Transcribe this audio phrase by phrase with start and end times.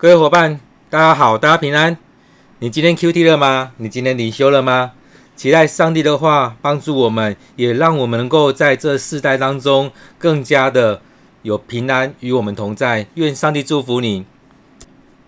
[0.00, 1.98] 各位伙伴，大家好，大家平安。
[2.60, 3.72] 你今天 QT 了吗？
[3.78, 4.92] 你今天灵修了吗？
[5.34, 11.02] 期待上帝的话帮助我们，也让我们能够在这世代当中更加的
[11.42, 13.08] 有平安与我们同在。
[13.14, 14.24] 愿上帝祝福你。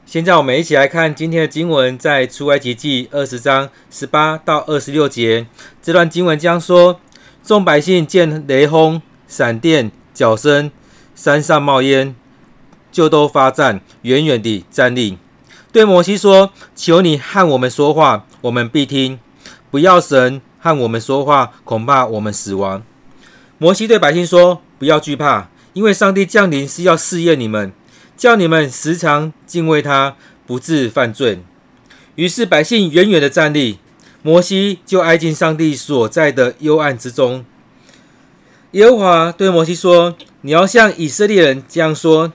[0.06, 5.48] 现在我们一起来看今天的经文，在出埃及记二十章十八到二十六节。
[5.82, 7.00] 这段经文将说：
[7.42, 10.70] 众百姓见雷轰、闪电、角声，
[11.16, 12.14] 山上冒烟。
[12.90, 15.18] 就都发站，远远地站立，
[15.72, 19.18] 对摩西说：“求你和我们说话，我们必听；
[19.70, 22.82] 不要神和我们说话，恐怕我们死亡。”
[23.58, 27.72] 摩西对百姓说：“不要惧怕，因为上帝降临是要试验你们，
[28.16, 30.16] 叫你们时常敬畏他，
[30.46, 31.42] 不致犯罪。”
[32.16, 33.78] 于是百姓远远地站立，
[34.22, 37.44] 摩西就挨近上帝所在的幽暗之中。
[38.72, 42.32] 耶和华对摩西说：“你要向以色列人这样说。”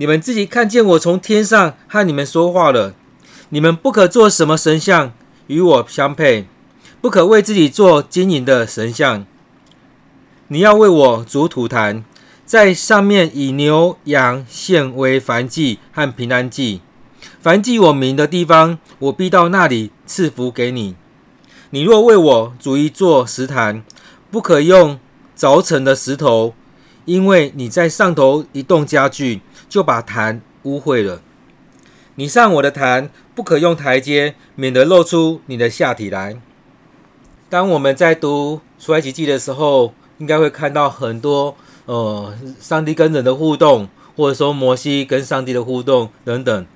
[0.00, 2.94] 你们自己看见我从天上和你们说话了。
[3.48, 5.12] 你们不可做什么神像
[5.48, 6.46] 与我相配，
[7.00, 9.26] 不可为自己做金银的神像。
[10.46, 12.04] 你要为我筑土坛，
[12.46, 16.80] 在上面以牛羊献为燔祭和平安祭。
[17.40, 20.94] 凡记我名的地方，我必到那里赐福给你。
[21.70, 23.82] 你若为我筑一座石坛，
[24.30, 25.00] 不可用
[25.36, 26.54] 凿成的石头，
[27.04, 29.40] 因为你在上头移动家具。
[29.68, 31.22] 就把坛污秽了。
[32.16, 36.40] 你上我的坛，不可用台阶，免得露出你的下体来。
[37.48, 46.66] 当我们在读出埃及记的时候，应该会看到很多呃，上帝跟人的互动，或者说摩西跟上帝的互动等等。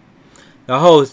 [0.65, 1.05] 然后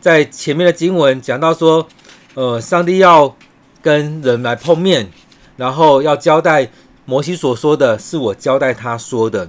[0.00, 1.88] 在前面的经文讲到说，
[2.34, 3.34] 呃，上帝要
[3.80, 5.10] 跟人来碰面，
[5.56, 6.68] 然后要交代
[7.06, 9.48] 摩西所说的是我交代他说的。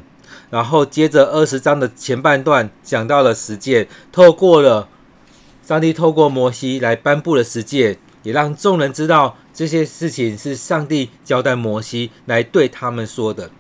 [0.50, 4.88] 然后接着二十章的前半段讲到了十诫，透过了
[5.64, 13.52] 上帝透过摩西来颁布了十诫，也让众人知道这些事情是上帝交代摩西来对他们说的。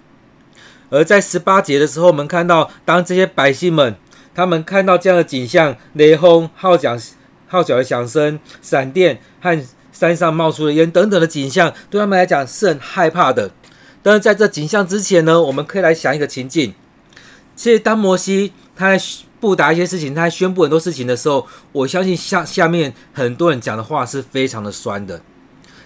[0.89, 3.95] 而在十八节的时候，我们看到当这些百姓们
[4.33, 6.97] 他们看到这样的景象，雷轰、号角、
[7.47, 13.51] 号角的响声、闪电和山上冒出的烟等等的景象，对他们来讲是很害怕的。
[14.01, 16.73] 但是在这景象之前呢，我们可以来想一个情境。
[17.55, 19.03] 其实，当摩西他在
[19.41, 25.21] 布达一些事情，他在宣布很多事情的时候，我相信下下面很多人讲的话是非常的酸的。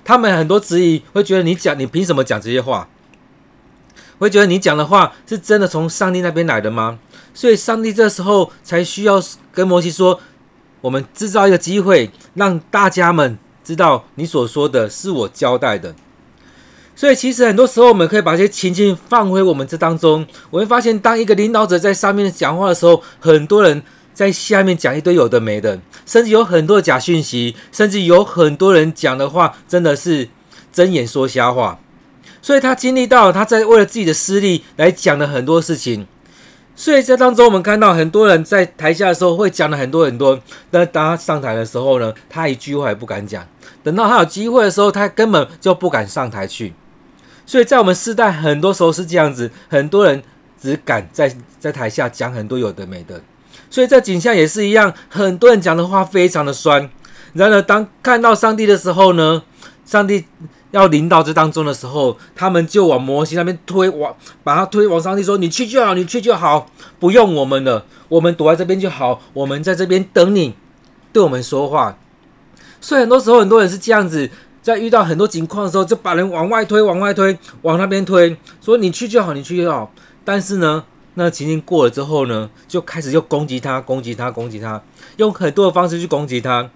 [0.05, 2.87] 他们很多质疑，会觉得你讲，你凭什么讲这些话？
[4.19, 6.99] 会觉得你讲的话是真的从上帝那边来的吗？
[7.33, 9.21] 所以，上帝这时候才需要
[9.51, 10.19] 跟摩西说
[10.81, 15.95] ：“我们制造一个机会，让大家们知道你所说的是我交代的。”
[16.95, 20.25] 所以，其实很多时候，我们可以把这些情境放回我们这当中。
[20.51, 23.81] 我会发现，当一个领导者在上面讲话的时候，很多人
[24.13, 30.29] 在下面讲一堆有的没的，甚至有很多假讯息，甚至有很多人讲的话真的是
[30.71, 31.79] 睁眼说瞎话。
[32.41, 36.05] 所以他经历到他在为了自己的私利来讲了很多事情。
[36.75, 40.39] 所以在当中，我们看到很多人在台下的时候会讲了很多很多，
[40.69, 43.47] 但当他上台的时候呢，他一句话也不敢讲。
[43.83, 46.73] 等到他有机会的时候，他根本就不敢上台去。
[47.45, 50.23] 所以在我们世代，很多时候是这样子，很多人
[50.61, 53.21] 只敢在在台下讲很多有的没的。
[53.69, 56.89] 所以在景象也是一样，很多人讲的话非常的酸。
[57.33, 59.43] 然而，当看到上帝的时候呢，
[59.85, 60.25] 上帝
[60.71, 70.55] 要领导这当中的时候，他们就往摩西那边推，往把他推往上帝说：“你去就好，你去就好，不用我们了，我们躲在这边就好，我们在这边等你
[71.11, 71.97] 对我们说话。”
[72.79, 74.29] 所以很多时候，很多人是这样子。
[74.63, 79.91] 在遇到很多情况的时候，就把人往外推，往外推，往那边推，说你去就好，你去就好。
[80.23, 80.85] 但是呢，
[81.15, 84.81] 那情形过了之后呢，就开始又攻击他，攻击他，攻击他，
[85.17, 86.69] 用很多的方式去攻击他。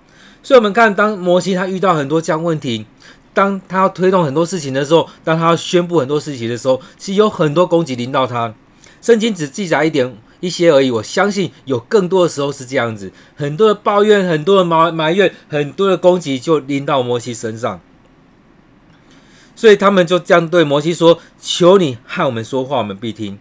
[0.44, 2.86] 所以，我们看，当摩西他遇到很多这样问题，
[3.34, 8.54] 当他要推动很多事情的时候，当他要宣布很多事情的时候，其实有很多攻击临到他。
[9.02, 10.16] 圣经只记载一点。
[10.40, 17.80] 一些而已，我相信有更多的时候是这样子，很多的抱怨，很多的埋埋怨，很多的攻击就拎到摩西身上，
[19.56, 23.40] 所以他们就这样对摩西说：“求你和我们说话，我们必听。”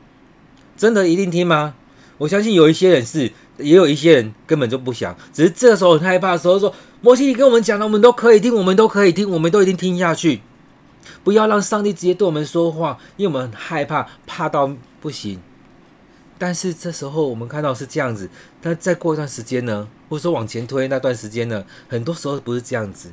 [0.76, 1.74] 真的一定听吗？
[2.18, 10.40] 我相信有一些人是，也有一些人根本就不想，只是这时候很害怕的时候说：“摩西，你跟我们讲的，我们都可以听，我们都可以听，我们都一定听下去。
[11.22, 15.38] 不要让上帝直接对我们说话，因为我们很害怕，怕到不行。”
[16.38, 18.28] 但是这时候我们看到是这样子，
[18.60, 23.12] 但再过一段时间呢，或者说往前推那段时间呢，很多时候不是这样子。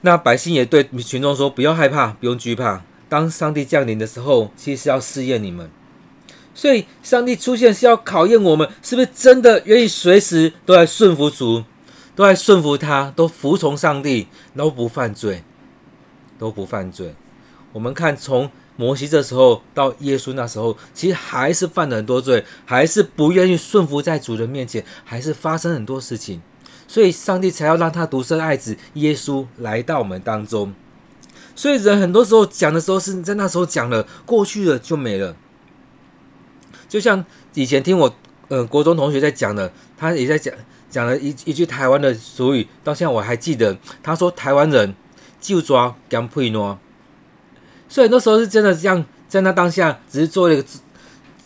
[0.00, 2.82] 那百姓也对群众说：“不要害怕，不用惧怕。
[3.08, 5.70] 当上帝降临的时候，其实是要试验你们。”
[6.54, 11.64] 所以，上帝出现是要考验我们，是不是真的愿意随时都来顺服主，
[12.16, 14.26] 都来顺服他，都服从上帝，
[14.56, 15.44] 都不犯罪，
[16.38, 17.14] 都不犯罪。
[17.72, 26.40] 我们看，从摩西这时候到耶稣那时候，其实还是犯了很多罪，还是不愿意顺服在主人面前，还是发生很多事情。
[26.88, 30.74] 所以，上帝才要让他独生爱子耶稣来到我们当中。
[31.54, 35.36] 所以，人很多时候讲的时候是在那时候讲了，过去了就没了。
[36.88, 38.14] 就像以前听我
[38.48, 40.54] 呃国中同学在讲的，他也在讲
[40.90, 43.78] 讲了一一句台湾的俗语，到现在我还记得。
[44.02, 44.94] 他说：“台湾人
[45.40, 46.78] 就抓干配诺。”
[47.92, 50.64] 所以很多时候是真的这样，在那当下只是做了一个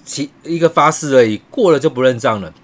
[0.04, 2.54] 其一个发誓而已，过了就不认账了。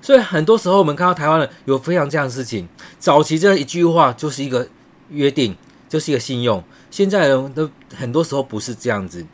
[0.00, 2.68] 所以很多时候我们看到台湾人有非常这样的事情，
[3.00, 4.68] 早期这一句话就是一个
[5.10, 5.56] 约定，
[5.88, 6.62] 就是一个信用。
[6.88, 9.26] 现在人都很多时候不是这样子。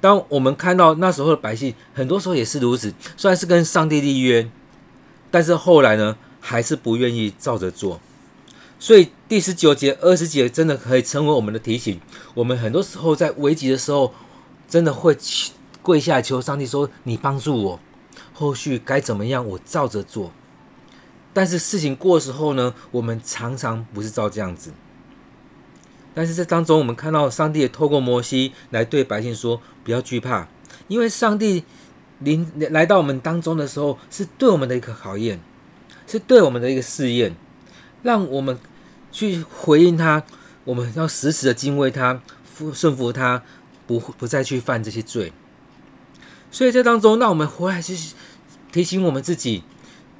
[0.00, 4.50] 当我们看到那时候的百姓，很多时候也是如此，虽然是跟上帝立约，
[5.30, 8.00] 但是后来呢，还是不愿意照着做。
[8.82, 12.00] 所以第十九节、二十节真的可以成为我们的提醒。
[12.34, 14.12] 我们很多时候在危急的时候，
[14.68, 15.16] 真的会
[15.82, 17.80] 跪下求上帝说：“你帮助我，
[18.32, 20.32] 后续该怎么样，我照着做。”
[21.32, 24.72] 但是事情过的时候呢，我们常常不是照这样子。
[26.12, 30.48] 但是在当中，我们看到上帝也透过摩西来对百姓说：“不要惧怕，
[30.88, 31.62] 因为上帝
[32.18, 35.38] 临来到我们当中的时候，是对我们的一个考验，
[36.08, 37.36] 是对我们的一个试验，
[38.02, 38.58] 让我们
[39.12, 40.24] 去回应他。
[40.64, 42.20] 我们要时时的敬畏他，
[42.74, 43.44] 顺服他，
[43.86, 45.32] 不不再去犯这些罪。
[46.50, 47.96] 所以在当中，那我们回来去
[48.72, 49.62] 提醒我们自己，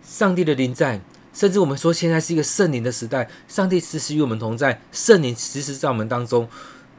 [0.04, 1.00] 上帝的临在。”
[1.32, 6.46] 甚至我们说，现在是一个圣灵的时代，上帝时时与我们同在，圣灵时时在我们当中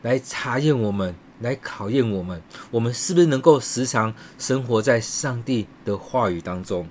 [0.01, 2.41] 来查验我们，来考验我们，
[2.71, 6.89] 我们是不是能够时常生活在上帝的话语当中？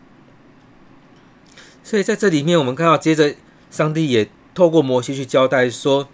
[1.83, 3.35] 所以在这里面，我们看到，接着
[3.73, 6.09] 上帝也透过摩西去交代说：“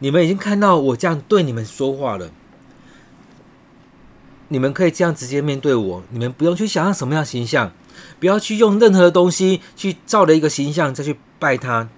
[0.00, 2.30] 你们已经看到我这样对你们说话了，
[4.48, 7.72] 你们可以这样直接面对我，你们不用去想象什么样的形象。”
[8.18, 11.88] 不要去用任何的东西去造了一个形象再去拜他，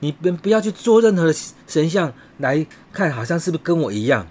[0.00, 1.34] 你们不要去做任何的
[1.66, 4.26] 神像来看，好像是不是跟我一样？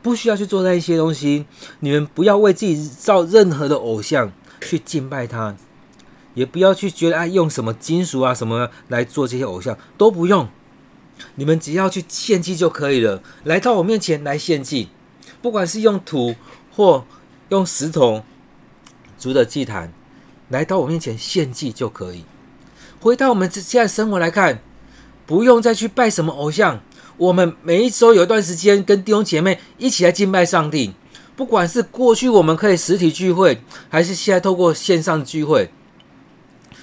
[0.00, 1.44] 不需要去做那一些东西。
[1.80, 4.32] 你们不要为自己造任何的偶像
[4.62, 5.54] 去敬拜他，
[6.40, 10.48] 也不要去觉得啊用什么金属啊什么来做这些偶像都不用。
[11.34, 14.88] 你们只要去献祭就可以了，来到我面前来献祭，
[15.42, 16.34] 不管是用土
[16.74, 17.04] 或
[17.50, 18.24] 用石头
[19.18, 19.92] 筑的祭坛。
[20.48, 22.24] 来到我面前献祭就可以。
[23.00, 24.60] 回到我们现在生活来看，
[25.26, 26.80] 不用再去拜什么偶像。
[27.18, 30.94] 我们每一周有一段时间跟弟兄姐妹一起来敬拜上帝。
[31.36, 35.70] 不管是过去我们可以实体聚会，还是现在透过线上聚会，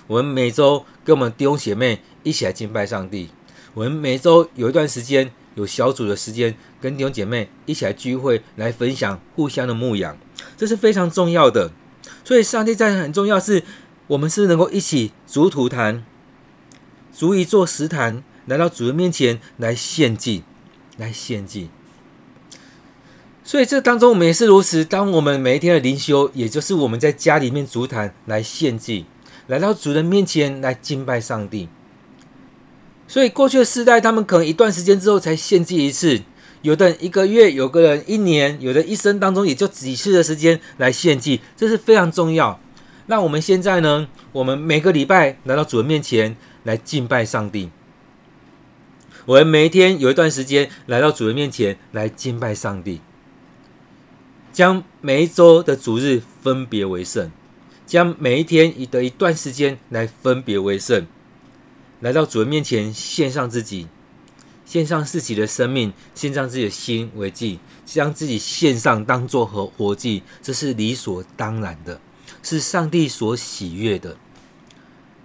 [0.08, 3.30] 我们每周跟我们弟兄姐妹一起来敬拜上帝。
[3.74, 10.18] 我们每周有一段时间有小组的时间，跟弟兄姐妹一起来聚会，来分享互相的牧养，
[10.56, 11.72] 这是非常重要的。
[12.24, 13.64] 所以，上帝在很重要，是
[14.08, 16.06] 我们是能够一起逐土坛，
[17.14, 20.44] 逐一座石坛，来到主人面前来献祭，
[20.98, 21.70] 来献祭。
[23.44, 24.84] 所以，这当中我们也是如此。
[24.84, 29.06] 当我们每一天的灵修，也就是我们在家里面筑坛来献祭，
[29.48, 31.68] 来到主人面前来敬拜上帝。
[33.08, 36.22] 所以，过去的世代，他们可能一段时间之后才献祭一次。
[36.62, 42.60] 有的人一个月，有个人一年，有的一生当中也就几次的时间来献祭，这是非常重要。
[43.06, 44.10] 那我们现在呢？
[44.34, 47.70] 我们每个礼拜来到主人面前来敬拜上帝。
[49.26, 53.00] 我们每一天有一段时间来到主人面前来敬拜上帝，
[54.52, 57.32] 将每一周的主日分别为圣，
[57.88, 61.08] 将每一天的一段时间来分别为圣，
[62.02, 63.88] 来到主人面前献上自己。
[64.66, 72.02] 献上自己的生命，献上自己的心为祭，将自己献上当做和活祭，这是理所当然的，
[72.44, 74.18] 是上帝所喜悦的。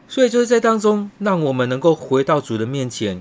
[0.07, 3.21] 所以就是在当中，让我们能够回到主的面前。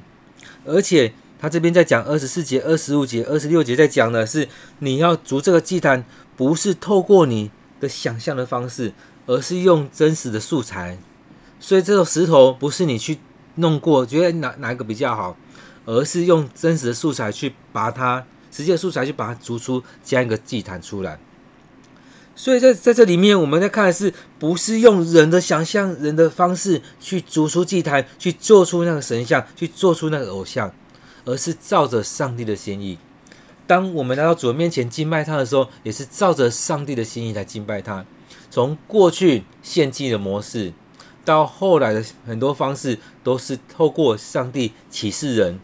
[0.63, 6.05] 而且他这边在讲二十四节、二十五节、二十六节，在讲的是你要筑这个祭坛，
[6.37, 8.93] 不是透过你的想象的方式，
[9.31, 10.97] 而是用真实的素材。
[11.59, 13.19] 所以这种石头不是你去
[13.55, 15.37] 弄过，觉得哪哪一个比较好。
[15.83, 21.19] 而是用真实的素材去把它，实际的素材去把它逐出这样一个祭坛出来。
[22.35, 30.71] 所以在在这里面，我们在看的是不是用人的想象、人的方式去逐出祭坛，去做出那个神像，去做出那个偶像，
[31.25, 32.99] 而是照着上帝的心意。
[33.65, 38.05] 当我们来到主人面前敬拜他的时候，也是照着上帝的心意来敬拜他。
[38.51, 40.73] 从过去献祭的模式，
[41.25, 45.59] 到后来的很多方式，都是透过上帝启示人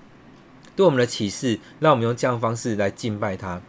[0.75, 3.61] 对我们的启示，让我们用这样方式来敬拜他。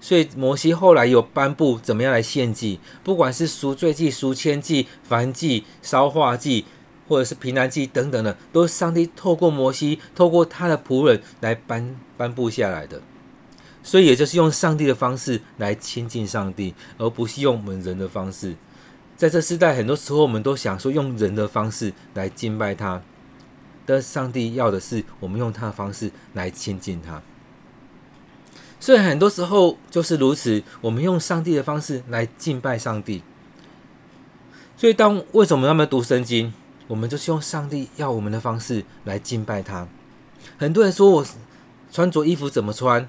[0.00, 6.64] 所以摩西后来有颁布怎么样来献祭，不管是赎罪祭、赎愆祭、燔祭、烧化祭，
[7.08, 13.00] 或者是平安祭等等的，都是上帝透过摩西，透过他的仆人来颁颁布下来的。
[13.82, 18.56] 所以也就是用上帝的方式来亲近上帝，而不是用我们人的方式。
[19.16, 23.02] 在这世代，很多时候我们都想说用人的方式来敬拜他，
[23.84, 27.22] 但上帝要的是我们用他的方式来亲近他。
[28.80, 33.22] 所以很多时候就是如此，我们用上帝的方式来敬拜上帝。
[34.76, 36.52] 所以当为什么他们读圣经，
[36.88, 39.86] 我们就是用上帝要我们的方式来敬拜他。
[40.58, 41.26] 很多人说我
[41.92, 43.08] 穿着衣服怎么穿，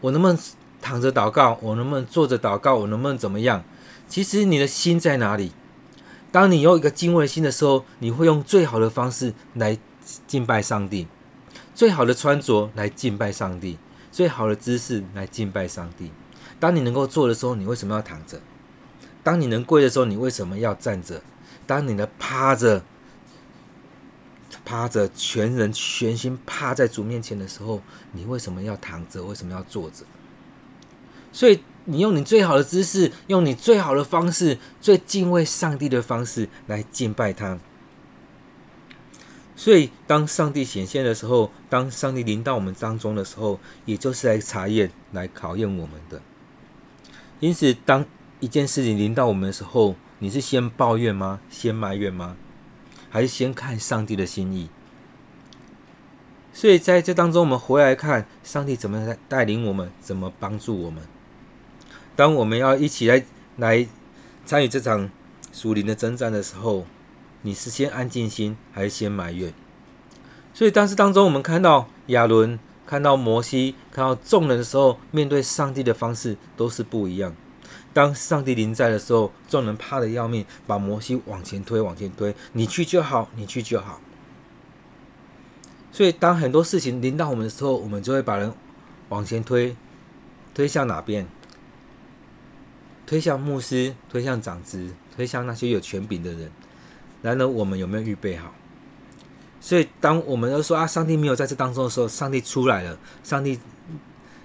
[0.00, 0.38] 我能不能
[0.80, 3.64] 躺着祷告，我能不能坐着祷告，我能不能怎么样？
[4.08, 5.52] 其实你的心在哪里？
[6.30, 9.78] 当你有一个敬畏心的时候，你会用最好的方式来
[10.26, 11.06] 敬拜上帝，
[11.74, 13.78] 最好的穿着来敬拜上帝。
[14.10, 16.10] 最好的姿势来敬拜上帝。
[16.58, 18.40] 当你能够坐的时候，你为什么要躺着？
[19.22, 21.22] 当你能跪的时候，你为什么要站着？
[21.66, 22.82] 当你能趴着、
[24.64, 29.24] 趴着，全人全心趴在主面前的时候，你为什么要躺着？
[29.24, 30.04] 为什么要坐着？
[31.32, 37.58] 所以，你用你最好的姿势，用你最好的方式，最敬畏上帝的方式来敬拜他。
[39.54, 46.22] 所以，当上帝显现的时候，当上帝临到我们当中的时候，也就是来查验、来考验我们的。
[47.40, 48.04] 因此，当
[48.40, 51.40] 一件事情临到我们的时候，你是先抱怨吗？
[51.50, 52.36] 先埋怨吗？
[53.10, 54.68] 还是先看上帝的心意？
[56.52, 61.02] 所以，在这当中，我们回来看上帝怎么带领我们，怎么帮助我们。
[62.16, 63.24] 当我们要一起来
[63.56, 63.86] 来
[64.44, 65.10] 参与这场
[65.52, 66.86] 属灵的征战的时候。
[67.42, 69.54] 你是先安静心，还是先埋怨？
[70.52, 77.32] 所以当时当中，我们看到亚伦、看到摩西、看到众人的时候，面对上帝的方式都是不一样。
[77.92, 84.00] 当上帝临在的时候，众人怕的要命，把摩西往前推，往前推，你去就好，你去就好。
[85.90, 88.52] 所以当很多事情临到我们的时候，我们就会把人
[89.08, 89.76] 往前推，
[90.54, 91.26] 推向哪边？
[93.06, 96.52] 推向牧师，推向长子，推向那些有权柄的人。
[97.22, 98.54] 然而，我们有没有预备好？
[99.60, 103.58] 所以，当我们都说啊，上帝没有在这当中的时候，上帝出来了，上帝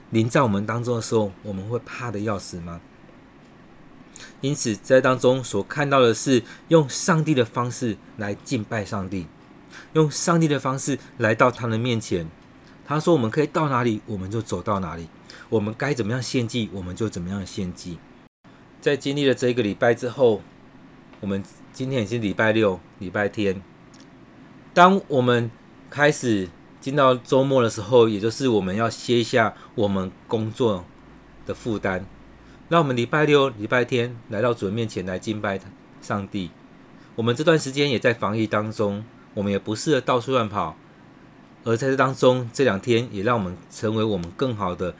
[0.09, 2.81] 临在我们当中的时候，我们会怕的要死吗？
[4.41, 9.27] 因此，在当中所看到的是用上帝的方式来敬拜上帝，
[9.93, 12.27] 用上帝的方式来到他的面前。
[12.85, 15.05] 他说：“我们可以到哪里，我们就走到哪里；
[15.49, 17.97] 我们该怎么样献祭，我们就怎么样献祭。”
[18.81, 20.41] 在经历了这一个礼拜之后，
[21.19, 21.43] 我们。
[21.73, 23.59] 今天已经礼拜六、礼拜天。
[24.75, 25.49] 当我们
[25.89, 26.47] 开始
[26.79, 30.85] 进到周末的时候，也就是我们要歇一下我们工作
[31.47, 32.05] 的负担，
[32.69, 35.59] 让我们礼拜六、礼拜天来到主人面前来敬拜
[36.01, 36.51] 上帝。
[37.15, 39.03] 我们这段时间也在防疫当中，
[39.33, 40.75] 我们也不适合到处乱跑，
[41.63, 44.95] 而在这当中这两天也让我们成为我们更好的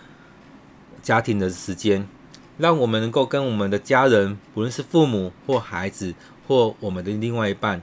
[1.02, 2.08] 家庭的时间，
[2.58, 6.14] 让我们能够跟我们的家人，不论是父母或孩子。
[6.46, 7.82] 或我们的另外一半，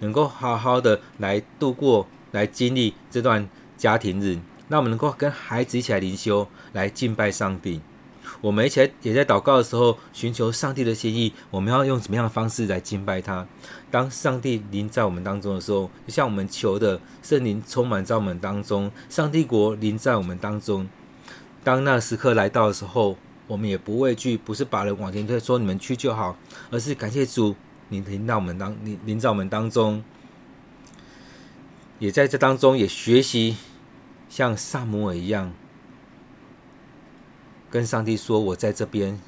[0.00, 3.48] 能够好好的来度过、来经历这段
[3.78, 7.80] 家庭日，那我们能够跟孩子一起来灵修、来敬拜上帝。
[8.40, 11.32] 我们一起也在祷告的时候，寻求上帝的心意。
[11.50, 13.46] 我们要用怎么样的方式来敬拜他？
[13.90, 20.88] 当上帝临在我们当中的时候，就像我们求的圣灵充满在我们当中，上帝国临在我们当中。
[21.64, 26.36] 当那时刻来到的时候，我们也不畏惧，不是把人往前推，说你们去就好，
[26.70, 27.54] 而是感谢主。
[27.88, 30.02] 你临到我们当，你临在我们当中，
[31.98, 33.56] 也在这当中也学习
[34.30, 35.52] 像撒母耳一样，
[37.72, 39.18] 跟上帝说：“我在这边，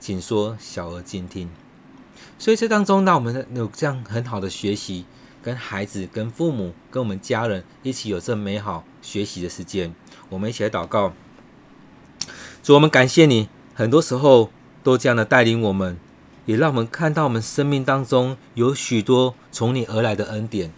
[0.00, 1.50] 请说，小儿静听。”
[2.38, 5.04] 所以这当中，让我们有这样很好的学习，
[5.42, 9.94] 跟孩子、跟父母、跟我们家人一起有这美好学习的时间。
[10.30, 11.12] 我们一起来祷告，
[12.62, 14.50] 主，我们感谢你，很多时候
[14.82, 15.98] 都这样的带领我们。
[16.46, 20.72] 也让我们看到，我们生命当中有许多从你而来的恩典，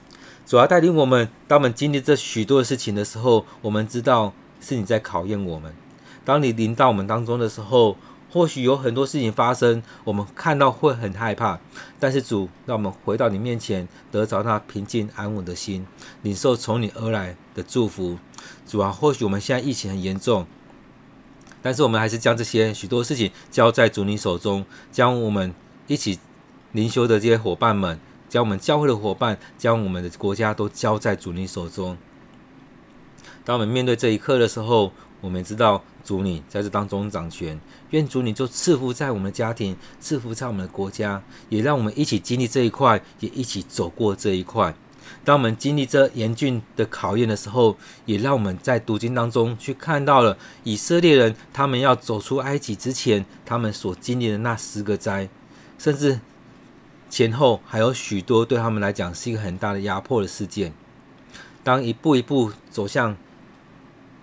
[0.45, 1.31] 主要带领我们。
[1.47, 5.73] 当我们经历这许多的事情的时候，我们知道是你在考验我们。
[6.25, 7.97] 当你临到我们当中的时候，
[8.31, 11.61] 或许有很多事情发生，我们看到会很害怕。
[12.01, 15.87] 但是主，让我们回到你面前，得着那平静安稳的心，
[16.23, 18.19] 领受从你而来的祝福。
[18.67, 20.47] 主啊，或许我们现在疫情很严重。
[21.63, 25.55] 但是我们还是将这些许多事情交在主你手中，将我们
[25.87, 26.19] 一起
[26.73, 31.97] 灵修的这些伙伴们，将我们教会的伙伴，将我们的国家都交在主你手中。
[33.45, 34.93] 当我们面对这一刻的时候，
[35.25, 37.59] 我们知道主你在这当中掌权。
[37.93, 44.75] 愿主你就赐福在我们的家庭，赐福在我们的国家，也让我们一起经历这一块，也一起走过这一块。
[45.25, 55.31] 当我们经历这严峻的考验的时候，也让我们在读经当中去看到了以色列人他们要走出埃及之前，他们所经历的那十个灾，
[55.79, 56.21] 甚至
[57.09, 60.75] 前后还有许多对他们来讲是一个很大的压迫的事件。
[61.63, 63.17] 当一步一步走向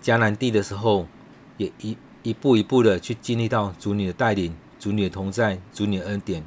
[0.02, 1.06] 迦南地的时候，
[1.56, 6.42] 也一一步一步的去经历到主你的带领、主你的同在、主你的恩典。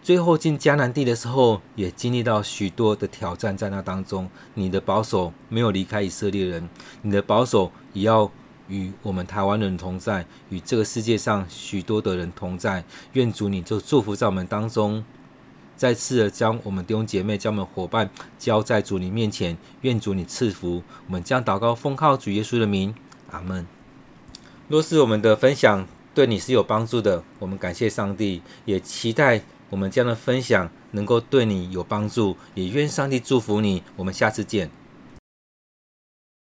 [0.00, 6.68] 最后进迦南地的时候，也经历到许多的挑战，在那当中，你的保守没有离开以色列人，
[7.02, 8.30] 你的保守也要
[8.68, 12.84] 与我们台湾人同在，与这个世界上许多的人同在。
[13.14, 15.04] 愿主你就祝福在我们当中，
[15.78, 19.56] 再次的将我们弟兄姐妹、将我们伙伴交在主你面前。
[19.82, 22.92] 愿主你赐福，我们将祷告奉靠主耶稣的名，
[23.30, 23.64] 阿门。
[24.66, 29.40] 若是我们的分享对你是有帮助的，我们感谢上帝，也期待。
[29.70, 33.82] 我们这样的分享能够对你有帮助，也愿上帝祝福你。
[33.94, 34.70] 我们下次见。